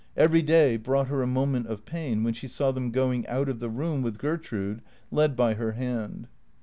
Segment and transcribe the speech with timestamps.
[0.17, 3.59] Every day brought her a moment of pain wlien she saw them going out of
[3.59, 4.81] the room with Gertrude,
[5.11, 6.27] led by her hand.